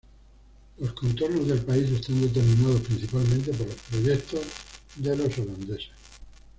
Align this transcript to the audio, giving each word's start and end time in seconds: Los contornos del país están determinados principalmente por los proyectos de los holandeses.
Los 0.79 0.93
contornos 0.93 1.47
del 1.47 1.59
país 1.59 1.87
están 1.91 2.19
determinados 2.21 2.81
principalmente 2.81 3.51
por 3.53 3.67
los 3.67 3.75
proyectos 3.75 4.41
de 4.95 5.15
los 5.15 5.37
holandeses. 5.37 5.91